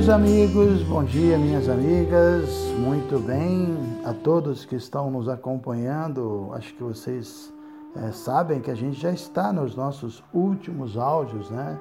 [0.00, 2.48] Meus amigos, bom dia, minhas amigas.
[2.78, 6.48] Muito bem a todos que estão nos acompanhando.
[6.54, 7.52] Acho que vocês
[7.94, 11.78] é, sabem que a gente já está nos nossos últimos áudios, né?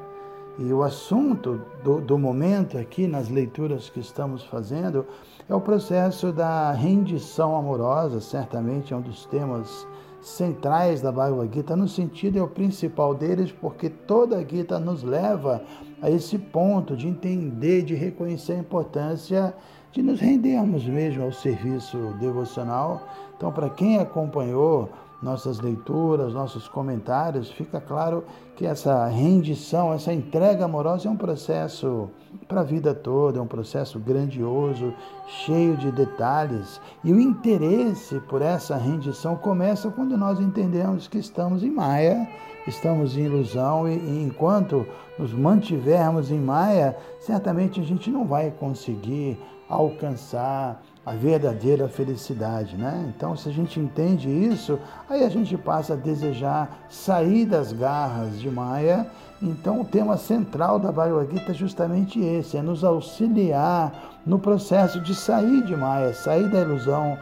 [0.58, 5.06] E o assunto do, do momento aqui, nas leituras que estamos fazendo,
[5.48, 9.88] é o processo da rendição amorosa, certamente é um dos temas
[10.22, 15.04] centrais da Bhagavad Gita, no sentido é o principal deles, porque toda a Gita nos
[15.04, 15.64] leva
[16.02, 19.54] a esse ponto de entender, de reconhecer a importância
[19.92, 23.02] de nos rendermos mesmo ao serviço devocional.
[23.36, 24.90] Então, para quem acompanhou
[25.22, 28.24] nossas leituras, nossos comentários, fica claro
[28.56, 32.10] que essa rendição, essa entrega amorosa é um processo
[32.48, 34.94] para a vida toda, é um processo grandioso,
[35.28, 36.80] cheio de detalhes.
[37.04, 42.28] E o interesse por essa rendição começa quando nós entendemos que estamos em Maia,
[42.66, 44.86] estamos em ilusão, e, e enquanto
[45.18, 53.04] nos mantivermos em Maia, certamente a gente não vai conseguir alcançar a verdadeira felicidade, né?
[53.08, 54.78] Então, se a gente entende isso,
[55.10, 59.08] aí a gente passa a desejar sair das garras de Maia.
[59.42, 65.02] Então, o tema central da Bhagavad Gita é justamente esse, é nos auxiliar no processo
[65.02, 67.18] de sair de Maia, sair da ilusão,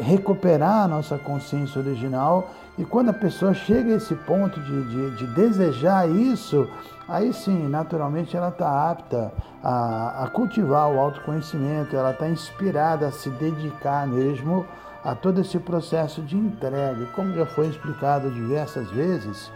[0.00, 2.48] recuperar a nossa consciência original.
[2.78, 6.68] E quando a pessoa chega a esse ponto de, de, de desejar isso,
[7.08, 9.32] aí sim, naturalmente ela está apta
[9.62, 14.66] a, a, cultivar o autoconhecimento, ela está inspirada a se dedicar mesmo
[15.02, 17.06] a todo esse processo de entrega.
[17.14, 19.50] Como já foi explicado diversas vezes,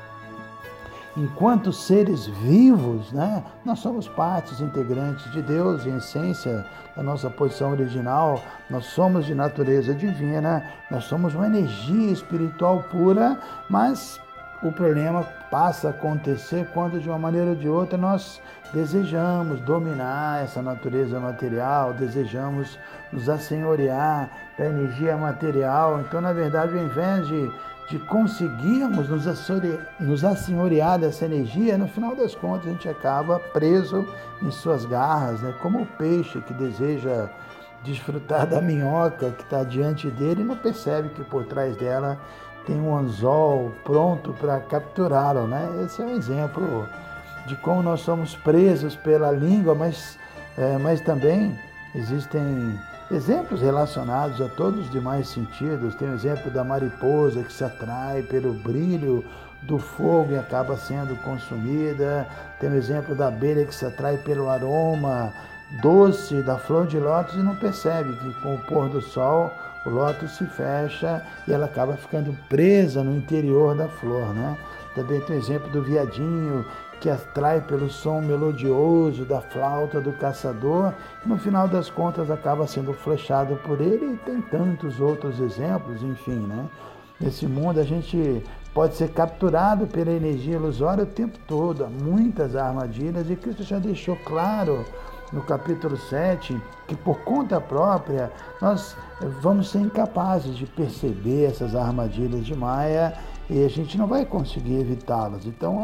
[1.16, 6.64] enquanto seres vivos, né, nós somos partes integrantes de Deus, em essência
[6.96, 13.38] da nossa posição original, nós somos de natureza divina, nós somos uma energia espiritual pura,
[13.68, 14.20] mas
[14.62, 18.40] o problema passa a acontecer quando, de uma maneira ou de outra, nós
[18.72, 22.78] desejamos dominar essa natureza material, desejamos
[23.12, 26.00] nos assenhorear da energia material.
[26.00, 27.50] Então, na verdade, ao invés de,
[27.90, 29.24] de conseguirmos nos,
[29.98, 34.06] nos assenhorear dessa energia, no final das contas, a gente acaba preso
[34.40, 35.52] em suas garras, né?
[35.60, 37.28] como o peixe que deseja
[37.82, 42.16] desfrutar da minhoca que está diante dele e não percebe que por trás dela
[42.64, 45.66] tem um anzol pronto para capturá-lo, né?
[45.84, 46.86] Esse é um exemplo
[47.46, 50.18] de como nós somos presos pela língua, mas,
[50.58, 51.58] é, mas também
[51.94, 52.78] existem
[53.10, 55.94] exemplos relacionados a todos os demais sentidos.
[55.94, 59.24] Tem o exemplo da mariposa que se atrai pelo brilho
[59.62, 62.26] do fogo e acaba sendo consumida.
[62.60, 65.32] Tem o exemplo da abelha que se atrai pelo aroma
[65.82, 69.50] doce da flor de lótus e não percebe que com o pôr do sol
[69.86, 74.56] o lótus se fecha e ela acaba ficando presa no interior da flor, né?
[74.94, 76.66] Também tem o exemplo do viadinho
[77.00, 80.92] que atrai pelo som melodioso da flauta do caçador,
[81.24, 86.38] no final das contas acaba sendo flechado por ele e tem tantos outros exemplos, enfim,
[86.46, 86.68] né?
[87.18, 92.54] Nesse mundo a gente pode ser capturado pela energia ilusória o tempo todo, há muitas
[92.54, 94.84] armadilhas e Cristo já deixou claro
[95.32, 98.96] no capítulo 7, que por conta própria nós
[99.40, 103.14] vamos ser incapazes de perceber essas armadilhas de Maia
[103.50, 105.44] e a gente não vai conseguir evitá-las.
[105.44, 105.80] Então,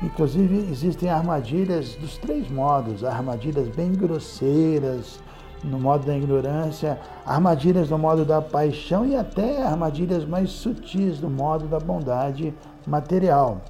[0.00, 5.18] inclusive, existem armadilhas dos três modos: armadilhas bem grosseiras,
[5.64, 11.28] no modo da ignorância, armadilhas no modo da paixão e até armadilhas mais sutis no
[11.28, 12.54] modo da bondade
[12.86, 13.60] material.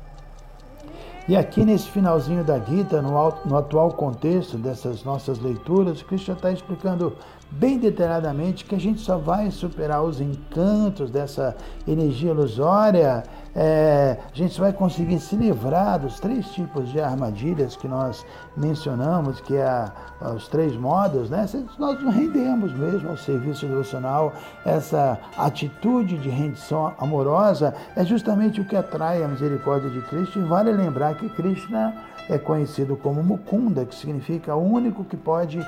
[1.28, 6.50] E aqui nesse finalzinho da Gita, no, no atual contexto dessas nossas leituras, Cristo está
[6.50, 7.16] explicando
[7.48, 13.22] bem detalhadamente que a gente só vai superar os encantos dessa energia ilusória,
[13.54, 18.24] é, a gente vai conseguir se livrar dos três tipos de armadilhas que nós
[18.56, 19.92] mencionamos, que é
[20.34, 21.46] os três modos, né?
[21.46, 24.32] Se nós nos rendemos mesmo ao serviço devocional,
[24.64, 30.42] essa atitude de rendição amorosa é justamente o que atrai a misericórdia de Cristo e
[30.42, 31.94] vale lembrar que Krishna
[32.28, 35.60] é conhecido como Mukunda, que significa o único que pode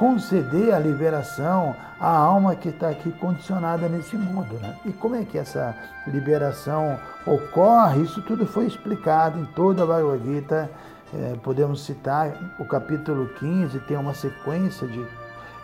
[0.00, 4.54] conceder a liberação à alma que está aqui condicionada nesse mundo.
[4.54, 4.74] Né?
[4.86, 5.76] E como é que essa
[6.06, 8.00] liberação ocorre?
[8.00, 10.70] Isso tudo foi explicado em toda a Bhagavad Gita.
[11.12, 15.04] É, podemos citar o capítulo 15, tem uma sequência de,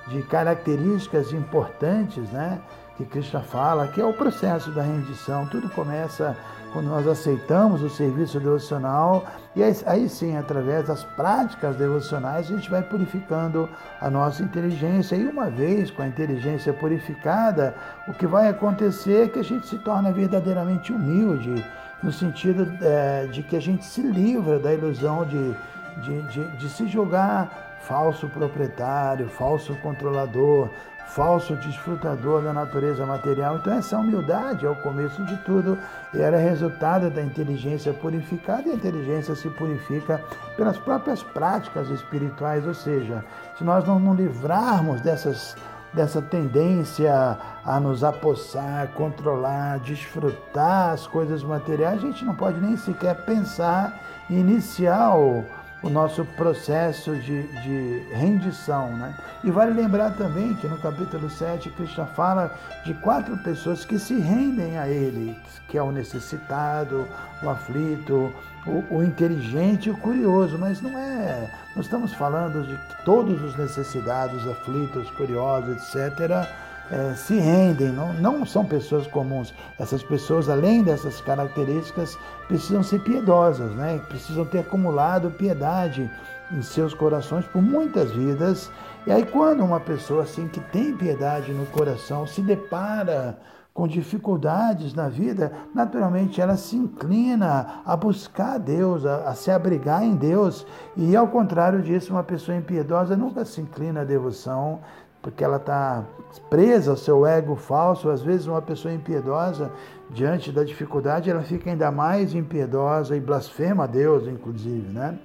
[0.08, 2.60] de características importantes né,
[2.96, 5.46] que Krishna fala, que é o processo da rendição.
[5.46, 6.36] Tudo começa
[6.72, 12.56] quando nós aceitamos o serviço devocional, e aí, aí, sim, através das práticas devocionais, a
[12.56, 13.68] gente vai purificando
[14.00, 15.16] a nossa inteligência.
[15.16, 17.74] E uma vez com a inteligência purificada,
[18.06, 21.64] o que vai acontecer é que a gente se torna verdadeiramente humilde,
[22.02, 25.56] no sentido é, de que a gente se livra da ilusão de,
[26.02, 30.68] de, de, de se julgar falso proprietário, falso controlador,
[31.06, 33.56] falso desfrutador da natureza material.
[33.56, 35.78] Então, essa humildade, ao começo de tudo,
[36.14, 40.22] era resultado da inteligência purificada, e a inteligência se purifica
[40.56, 43.24] pelas próprias práticas espirituais, ou seja,
[43.56, 45.56] se nós não nos livrarmos dessas
[45.94, 52.76] dessa tendência a nos apossar, controlar, desfrutar as coisas materiais, a gente não pode nem
[52.76, 53.98] sequer pensar
[54.28, 55.44] iniciar o,
[55.82, 58.96] o nosso processo de, de rendição.
[58.96, 59.14] Né?
[59.44, 64.18] E vale lembrar também que no capítulo 7, Krishna fala de quatro pessoas que se
[64.18, 65.36] rendem a Ele,
[65.68, 67.06] que é o necessitado,
[67.42, 68.32] o aflito,
[68.66, 71.50] o, o inteligente e o curioso, mas não é.
[71.74, 76.46] Nós estamos falando de todos os necessitados, aflitos, curiosos, etc.,
[76.90, 79.52] é, se rendem, não, não são pessoas comuns.
[79.78, 84.00] Essas pessoas, além dessas características, precisam ser piedosas, né?
[84.08, 86.10] precisam ter acumulado piedade
[86.52, 88.70] em seus corações por muitas vidas.
[89.06, 93.38] E aí, quando uma pessoa assim que tem piedade no coração se depara
[93.76, 100.02] com dificuldades na vida, naturalmente ela se inclina a buscar Deus, a, a, se abrigar
[100.02, 100.66] em Deus.
[100.96, 104.80] E ao contrário disso, uma pessoa impiedosa nunca se inclina à devoção,
[105.26, 106.04] porque ela está
[106.48, 108.08] presa ao seu ego falso.
[108.08, 109.72] Às vezes, uma pessoa impiedosa,
[110.08, 115.18] diante da dificuldade, ela fica ainda mais impiedosa e blasfema a Deus, inclusive, né?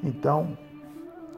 [0.00, 0.56] Então,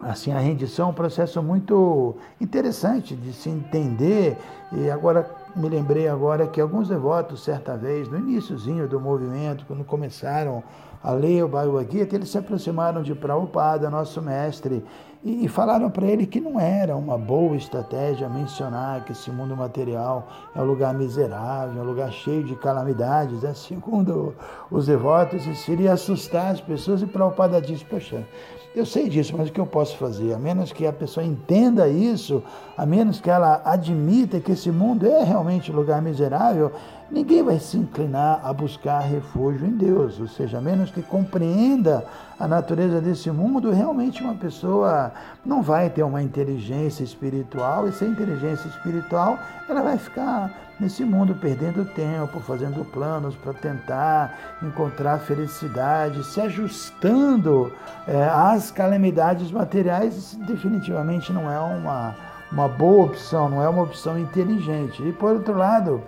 [0.02, 4.36] assim, a rendição é um processo muito interessante de se entender.
[4.70, 9.84] E agora, me lembrei agora que alguns devotos, certa vez, no iníciozinho do movimento, quando
[9.84, 10.62] começaram
[11.02, 14.84] a ler o Bhagavad Gita, eles se aproximaram de Prabhupada, nosso mestre,
[15.22, 20.26] e, falaram para ele que não era uma boa estratégia mencionar que esse mundo material
[20.54, 23.42] é um lugar miserável, é um lugar cheio de calamidades.
[23.42, 23.52] Né?
[23.54, 24.34] Segundo
[24.70, 27.02] os devotos, isso seria assustar as pessoas.
[27.02, 28.26] E Prabhupada disse: Poxa,
[28.74, 30.32] eu sei disso, mas o que eu posso fazer?
[30.32, 32.42] A menos que a pessoa entenda isso,
[32.76, 36.72] a menos que ela admita que esse mundo é realmente um lugar miserável,
[37.10, 40.20] ninguém vai se inclinar a buscar refúgio em Deus.
[40.20, 42.04] Ou seja, a menos que compreenda
[42.38, 45.12] a natureza desse mundo, realmente uma pessoa
[45.44, 51.34] não vai ter uma inteligência espiritual, e sem inteligência espiritual, ela vai ficar nesse mundo
[51.34, 57.70] perdendo tempo, fazendo planos para tentar encontrar felicidade, se ajustando
[58.08, 62.16] é, às calamidades materiais, isso definitivamente não é uma,
[62.50, 65.06] uma boa opção, não é uma opção inteligente.
[65.06, 66.02] E por outro lado,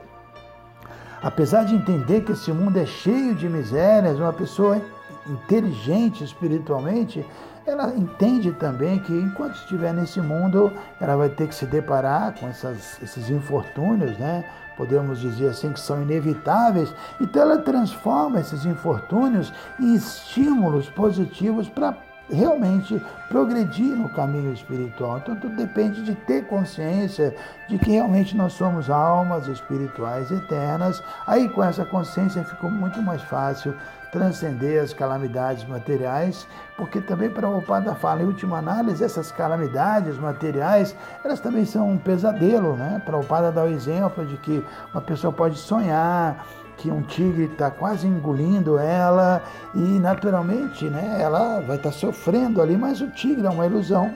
[1.22, 4.80] apesar de entender que esse mundo é cheio de misérias, uma pessoa
[5.26, 7.24] inteligente espiritualmente,
[7.64, 12.48] ela entende também que enquanto estiver nesse mundo, ela vai ter que se deparar com
[12.48, 14.44] essas, esses infortúnios, né?
[14.76, 16.92] Podemos dizer assim que são inevitáveis.
[17.20, 21.94] Então ela transforma esses infortúnios em estímulos positivos para
[22.32, 25.18] realmente progredir no caminho espiritual.
[25.18, 27.34] Então tudo depende de ter consciência
[27.68, 31.02] de que realmente nós somos almas espirituais eternas.
[31.26, 33.74] Aí com essa consciência ficou muito mais fácil
[34.12, 36.46] transcender as calamidades materiais,
[36.76, 41.88] porque também para o Padre fala, em última análise, essas calamidades materiais, elas também são
[41.88, 43.00] um pesadelo, né?
[43.06, 44.62] Para o Padre dar o exemplo de que
[44.92, 46.44] uma pessoa pode sonhar
[46.76, 49.42] que um tigre está quase engolindo ela
[49.74, 54.12] e naturalmente, né, ela vai estar tá sofrendo ali, mas o tigre é uma ilusão.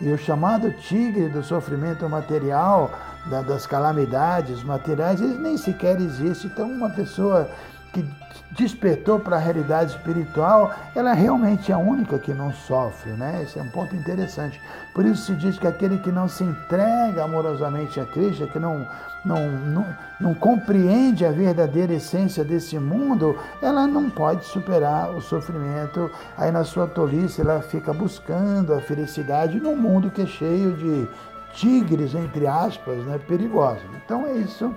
[0.00, 2.90] E o chamado tigre do sofrimento material,
[3.26, 6.46] da, das calamidades materiais, ele nem sequer existe.
[6.46, 7.50] Então, uma pessoa
[7.92, 8.04] que
[8.52, 13.42] despertou para a realidade espiritual, ela realmente é a única que não sofre, né?
[13.42, 14.60] Esse é um ponto interessante.
[14.94, 18.86] Por isso se diz que aquele que não se entrega amorosamente a Cristo, que não,
[19.24, 26.10] não, não, não compreende a verdadeira essência desse mundo, ela não pode superar o sofrimento.
[26.36, 31.08] Aí na sua tolice ela fica buscando a felicidade num mundo que é cheio de
[31.52, 33.82] tigres, entre aspas, né, perigosos.
[34.04, 34.74] Então é isso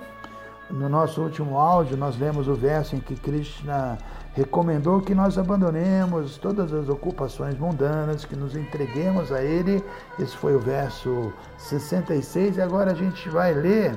[0.74, 3.96] no nosso último áudio, nós lemos o verso em que Krishna
[4.34, 9.84] recomendou que nós abandonemos todas as ocupações mundanas, que nos entreguemos a Ele.
[10.20, 12.58] Esse foi o verso 66.
[12.58, 13.96] E agora a gente vai ler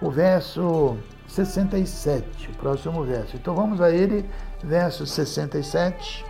[0.00, 0.96] o verso
[1.28, 3.36] 67, o próximo verso.
[3.36, 4.28] Então vamos a ele,
[4.64, 6.26] verso 67.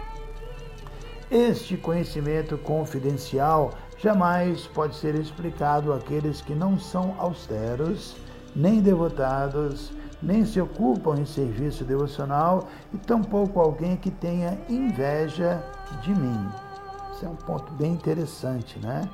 [1.31, 8.15] Este conhecimento confidencial jamais pode ser explicado àqueles que não são austeros
[8.55, 9.93] nem devotados,
[10.23, 15.63] nem se ocupam em serviço devocional e tampouco alguém que tenha inveja
[16.03, 16.49] de mim.
[17.13, 19.09] Isso é um ponto bem interessante, né?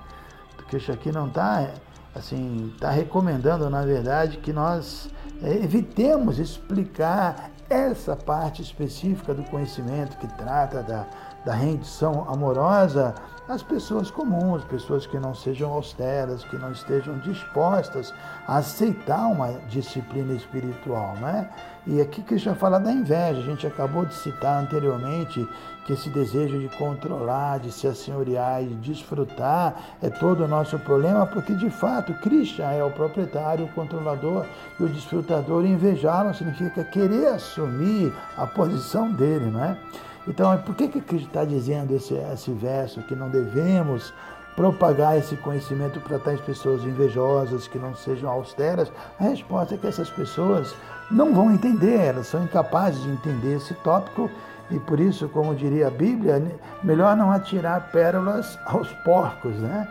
[0.57, 1.71] Porque isso aqui não está
[2.15, 5.09] assim, está recomendando, na verdade, que nós
[5.43, 11.07] é, evitemos explicar essa parte específica do conhecimento que trata da,
[11.45, 13.15] da rendição amorosa
[13.49, 18.13] as pessoas comuns, pessoas que não sejam austeras, que não estejam dispostas
[18.47, 21.49] a aceitar uma disciplina espiritual, né?
[21.87, 25.49] E aqui já fala da inveja, a gente acabou de citar anteriormente
[25.87, 30.79] que esse desejo de controlar, de se assenhorear e de desfrutar é todo o nosso
[30.81, 34.45] problema, porque de fato Krishna é o proprietário, o controlador
[34.79, 35.65] e o desfrutador.
[35.65, 39.79] Invejá-lo significa querer assumir a posição dele, né?
[40.27, 44.13] Então, por que, que está dizendo esse, esse verso que não devemos
[44.57, 48.91] propagar esse conhecimento para tais pessoas invejosas, que não sejam austeras?
[49.19, 50.75] A resposta é que essas pessoas
[51.11, 54.31] não vão entender, elas são incapazes de entender esse tópico
[54.71, 56.43] e por isso, como diria a Bíblia,
[56.83, 59.89] melhor não atirar pérolas aos porcos, né?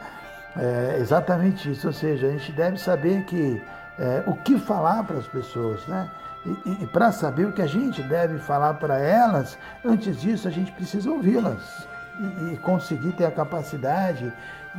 [0.55, 3.61] É exatamente isso, ou seja, a gente deve saber que
[3.99, 6.09] é, o que falar para as pessoas, né?
[6.65, 10.51] E, e para saber o que a gente deve falar para elas, antes disso a
[10.51, 11.87] gente precisa ouvi-las
[12.19, 14.31] e, e, conseguir ter a capacidade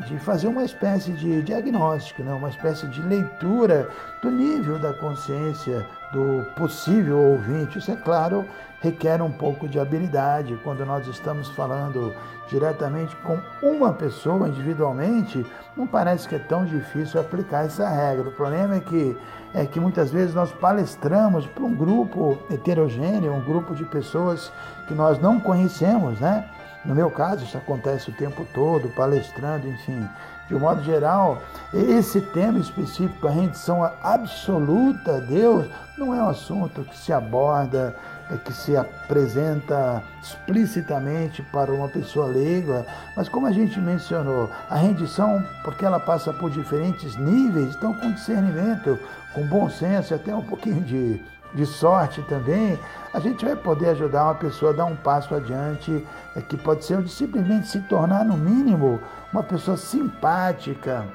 [0.06, 2.32] de fazer uma espécie de diagnóstico, né?
[2.32, 3.88] uma espécie de leitura
[4.22, 7.78] do nível da consciência do possível ouvinte.
[7.78, 8.44] Isso, é claro,
[8.80, 10.58] requer um pouco de habilidade.
[10.62, 12.14] Quando nós estamos falando
[12.48, 15.44] diretamente com uma pessoa individualmente,
[15.76, 18.28] não parece que é tão difícil aplicar essa regra.
[18.28, 19.16] O problema é que,
[19.54, 24.50] é que muitas vezes nós palestramos para um grupo heterogêneo, um grupo de pessoas
[24.86, 26.48] que nós não conhecemos, né?
[26.88, 30.08] No meu caso, isso acontece o tempo todo, palestrando, enfim.
[30.48, 31.42] De um modo geral,
[31.74, 35.68] esse tema específico, a rendição absoluta a Deus,
[35.98, 37.94] não é um assunto que se aborda,
[38.30, 44.76] é que se apresenta explicitamente para uma pessoa leiga, mas como a gente mencionou, a
[44.76, 48.98] rendição, porque ela passa por diferentes níveis, então com discernimento,
[49.34, 51.22] com bom senso, até um pouquinho de
[51.54, 52.78] de sorte também,
[53.12, 56.04] a gente vai poder ajudar uma pessoa a dar um passo adiante,
[56.36, 59.00] é, que pode ser de simplesmente se tornar, no mínimo,
[59.32, 61.06] uma pessoa simpática,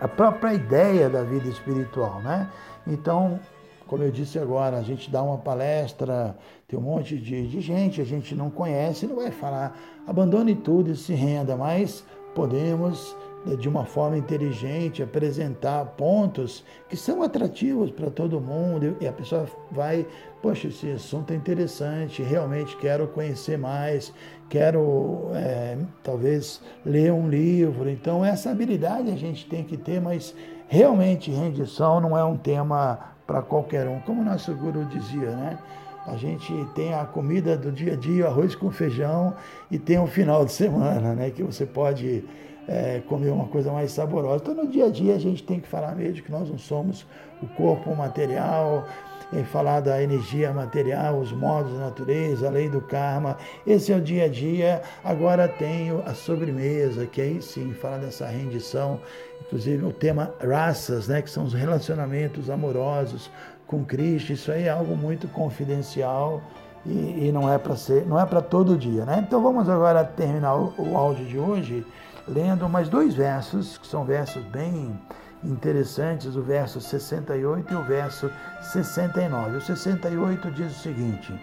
[0.00, 2.48] a própria ideia da vida espiritual, né?
[2.86, 3.38] Então,
[3.86, 8.00] como eu disse agora, a gente dá uma palestra, tem um monte de, de gente,
[8.00, 13.14] a gente não conhece, não vai falar, abandone tudo e se renda, mas podemos
[13.58, 19.46] de uma forma inteligente, apresentar pontos que são atrativos para todo mundo e a pessoa
[19.70, 20.06] vai,
[20.40, 24.12] poxa, esse assunto é interessante, realmente quero conhecer mais,
[24.48, 27.90] quero é, talvez ler um livro.
[27.90, 30.34] Então, essa habilidade a gente tem que ter, mas
[30.68, 35.58] realmente rendição não é um tema para qualquer um, como nosso guru dizia, né?
[36.06, 39.34] A gente tem a comida do dia a dia, arroz com feijão,
[39.70, 41.30] e tem o final de semana, né?
[41.30, 42.24] Que você pode
[42.68, 44.42] é, comer uma coisa mais saborosa.
[44.42, 47.06] Então, no dia a dia, a gente tem que falar mesmo que nós não somos
[47.42, 48.86] o corpo material,
[49.32, 53.36] é, falar da energia material, os modos da natureza, a lei do karma.
[53.66, 54.82] Esse é o dia a dia.
[55.02, 59.00] Agora tenho a sobremesa, que aí sim, fala dessa rendição,
[59.40, 63.30] inclusive o tema raças, né, que são os relacionamentos amorosos
[63.66, 64.32] com Cristo.
[64.32, 66.40] Isso aí é algo muito confidencial.
[66.84, 69.24] E, e não é para ser, não é para todo dia, né?
[69.24, 71.86] Então vamos agora terminar o, o áudio de hoje
[72.26, 74.98] lendo mais dois versos, que são versos bem
[75.44, 79.56] interessantes, o verso 68 e o verso 69.
[79.56, 81.34] O 68 diz o seguinte: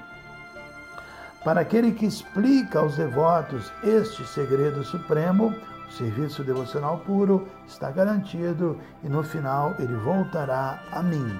[1.43, 5.53] Para aquele que explica aos devotos este segredo supremo,
[5.87, 11.39] o serviço devocional puro está garantido e no final ele voltará a mim.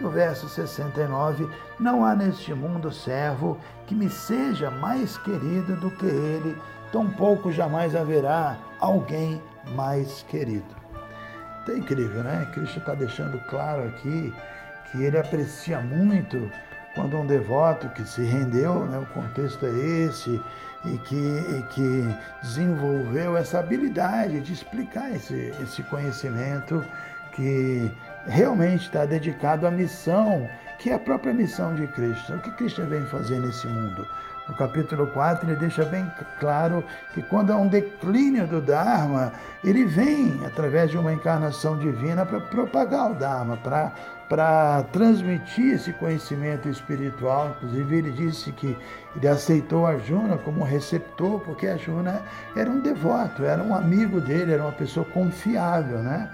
[0.00, 5.90] E o verso 69: Não há neste mundo servo que me seja mais querido do
[5.90, 6.56] que ele,
[6.92, 9.40] tampouco jamais haverá alguém
[9.74, 10.80] mais querido.
[11.68, 12.48] É incrível, né?
[12.52, 14.34] Cristo está deixando claro aqui
[14.90, 16.50] que ele aprecia muito
[16.94, 20.40] quando um devoto que se rendeu, né, o contexto é esse,
[20.84, 26.84] e que, e que desenvolveu essa habilidade de explicar esse, esse conhecimento
[27.32, 27.90] que
[28.26, 30.48] realmente está dedicado à missão,
[30.80, 32.32] que é a própria missão de Cristo.
[32.34, 34.06] O que Cristo vem fazer nesse mundo?
[34.48, 36.10] No capítulo 4, ele deixa bem
[36.40, 36.82] claro
[37.14, 39.32] que quando há um declínio do Dharma,
[39.62, 43.92] ele vem através de uma encarnação divina para propagar o Dharma, para
[44.30, 47.56] para transmitir esse conhecimento espiritual.
[47.56, 48.76] Inclusive, ele disse que
[49.16, 52.22] ele aceitou a Juna como receptor, porque a Juna
[52.54, 56.30] era um devoto, era um amigo dele, era uma pessoa confiável, né?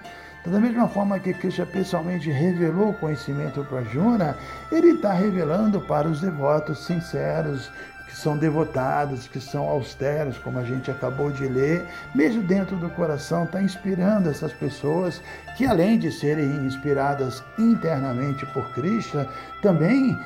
[0.47, 4.37] Então, da mesma forma que Krishna pessoalmente revelou o conhecimento para Juna,
[4.71, 7.69] ele está revelando para os devotos sinceros,
[8.07, 11.85] que são devotados, que são austeros, como a gente acabou de ler,
[12.15, 15.21] mesmo dentro do coração, está inspirando essas pessoas
[15.57, 19.27] que, além de serem inspiradas internamente por Cristo,
[19.61, 20.17] também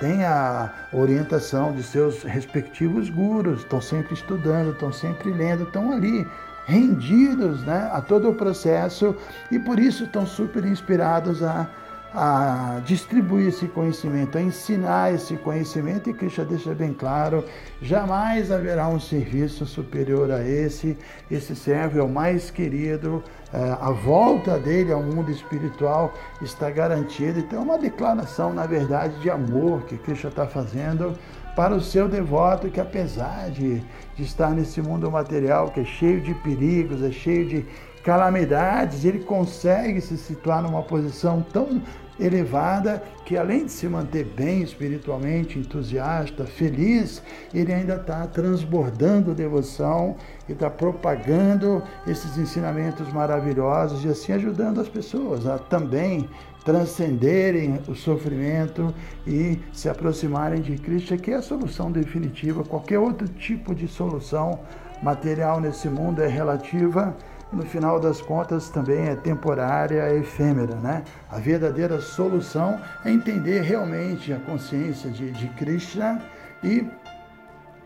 [0.00, 6.26] têm a orientação de seus respectivos gurus, estão sempre estudando, estão sempre lendo, estão ali
[6.66, 9.14] rendidos né, a todo o processo
[9.50, 11.70] e por isso estão super inspirados a
[12.16, 17.44] a distribuir esse conhecimento, a ensinar esse conhecimento, e Krishna deixa bem claro:
[17.82, 20.96] jamais haverá um serviço superior a esse.
[21.30, 27.38] Esse servo é o mais querido, é, a volta dele ao mundo espiritual está garantida.
[27.38, 31.14] Então, é uma declaração, na verdade, de amor que Krishna está fazendo
[31.56, 33.82] para o seu devoto, que apesar de,
[34.14, 37.66] de estar nesse mundo material que é cheio de perigos, é cheio de
[38.04, 41.82] calamidades, ele consegue se situar numa posição tão
[42.20, 47.22] elevada que, além de se manter bem espiritualmente, entusiasta, feliz,
[47.52, 50.16] ele ainda está transbordando devoção
[50.48, 56.28] e está propagando esses ensinamentos maravilhosos e assim ajudando as pessoas a também
[56.66, 58.92] transcenderem o sofrimento
[59.24, 62.64] e se aproximarem de Cristo, que é a solução definitiva.
[62.64, 64.58] Qualquer outro tipo de solução
[65.00, 67.16] material nesse mundo é relativa
[67.52, 70.74] no final das contas também é temporária, é efêmera.
[70.74, 71.04] Né?
[71.30, 76.20] A verdadeira solução é entender realmente a consciência de, de Krishna
[76.64, 76.84] e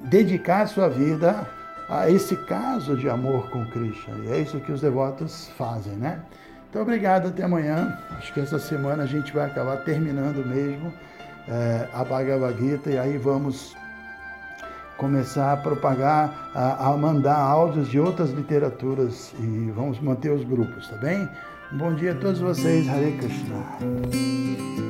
[0.04, 1.46] dedicar sua vida
[1.86, 4.14] a esse caso de amor com Krishna.
[4.24, 6.20] E é isso que os devotos fazem, né?
[6.70, 7.98] Então, obrigado, até amanhã.
[8.16, 10.92] Acho que essa semana a gente vai acabar terminando mesmo
[11.48, 13.76] é, a Bhagavad Gita e aí vamos
[14.96, 20.88] começar a propagar, a, a, mandar áudios de outras literaturas e vamos manter os grupos,
[20.88, 21.28] tá bem?
[21.72, 24.89] Um bom dia a todos vocês, Hare Krishna.